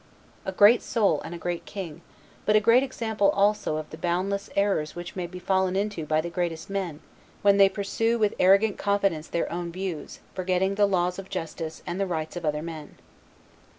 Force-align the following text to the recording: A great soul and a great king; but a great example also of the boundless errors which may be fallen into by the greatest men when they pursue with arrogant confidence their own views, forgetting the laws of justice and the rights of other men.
A 0.47 0.51
great 0.51 0.81
soul 0.81 1.21
and 1.23 1.35
a 1.35 1.37
great 1.37 1.63
king; 1.65 2.01
but 2.47 2.55
a 2.55 2.59
great 2.59 2.81
example 2.81 3.29
also 3.29 3.75
of 3.77 3.87
the 3.91 3.99
boundless 3.99 4.49
errors 4.55 4.95
which 4.95 5.15
may 5.15 5.27
be 5.27 5.37
fallen 5.37 5.75
into 5.75 6.07
by 6.07 6.21
the 6.21 6.29
greatest 6.31 6.71
men 6.71 7.01
when 7.43 7.57
they 7.57 7.69
pursue 7.69 8.17
with 8.17 8.33
arrogant 8.39 8.79
confidence 8.79 9.27
their 9.27 9.51
own 9.51 9.71
views, 9.71 10.19
forgetting 10.33 10.73
the 10.73 10.87
laws 10.87 11.19
of 11.19 11.29
justice 11.29 11.83
and 11.85 11.99
the 11.99 12.07
rights 12.07 12.35
of 12.35 12.45
other 12.45 12.63
men. 12.63 12.97